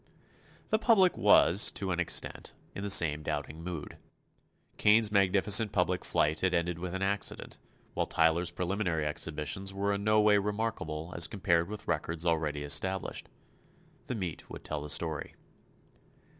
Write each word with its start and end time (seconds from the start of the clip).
The 0.69 0.79
public 0.79 1.15
was, 1.15 1.69
to 1.73 1.91
an 1.91 1.99
extent, 1.99 2.55
in 2.73 2.81
the 2.81 2.89
same 2.89 3.21
doubting 3.21 3.63
mood. 3.63 3.99
Kane's 4.77 5.11
magnificent 5.11 5.71
public 5.71 6.03
flight 6.03 6.39
had 6.39 6.55
ended 6.55 6.79
with 6.79 6.95
an 6.95 7.03
accident, 7.03 7.59
while 7.93 8.07
Tyler's 8.07 8.49
preliminary 8.49 9.05
exhibitions 9.05 9.75
were 9.75 9.93
in 9.93 10.03
no 10.03 10.19
way 10.19 10.39
remarkable 10.39 11.13
as 11.15 11.27
compared 11.27 11.69
with 11.69 11.87
records 11.87 12.25
already 12.25 12.63
established. 12.63 13.29
The 14.07 14.15
meet 14.15 14.49
would 14.49 14.63
tell 14.63 14.81
the 14.81 14.89
story. 14.89 15.35